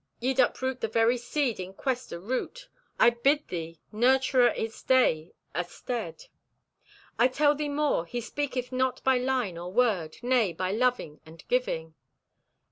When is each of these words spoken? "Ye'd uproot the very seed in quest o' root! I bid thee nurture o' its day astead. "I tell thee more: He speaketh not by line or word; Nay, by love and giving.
"Ye'd 0.19 0.39
uproot 0.39 0.81
the 0.81 0.87
very 0.87 1.15
seed 1.19 1.59
in 1.59 1.75
quest 1.75 2.11
o' 2.11 2.17
root! 2.17 2.67
I 2.99 3.11
bid 3.11 3.47
thee 3.49 3.79
nurture 3.91 4.41
o' 4.49 4.53
its 4.53 4.81
day 4.81 5.31
astead. 5.53 6.25
"I 7.19 7.27
tell 7.27 7.53
thee 7.53 7.69
more: 7.69 8.07
He 8.07 8.19
speaketh 8.19 8.71
not 8.71 9.03
by 9.03 9.19
line 9.19 9.59
or 9.59 9.71
word; 9.71 10.17
Nay, 10.23 10.53
by 10.53 10.71
love 10.71 10.99
and 10.99 11.47
giving. 11.47 11.93